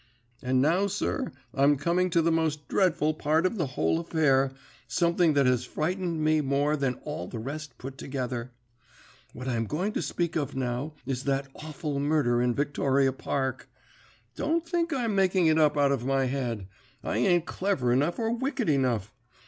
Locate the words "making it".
15.13-15.59